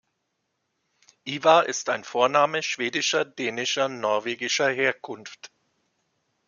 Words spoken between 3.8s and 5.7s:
norwegischer Herkunft.